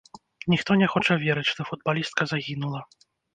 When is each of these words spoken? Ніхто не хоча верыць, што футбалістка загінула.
Ніхто 0.53 0.77
не 0.81 0.87
хоча 0.93 1.17
верыць, 1.25 1.45
што 1.51 1.61
футбалістка 1.73 2.29
загінула. 2.33 2.81